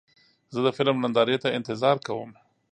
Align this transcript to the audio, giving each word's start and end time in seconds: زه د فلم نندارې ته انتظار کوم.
زه 0.53 0.59
د 0.65 0.67
فلم 0.77 0.95
نندارې 1.03 1.37
ته 1.43 1.49
انتظار 1.57 1.97
کوم. 2.07 2.31